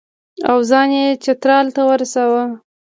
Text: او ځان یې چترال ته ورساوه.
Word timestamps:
او 0.49 0.57
ځان 0.69 0.89
یې 0.97 1.05
چترال 1.23 1.65
ته 1.75 1.81
ورساوه. 1.89 2.43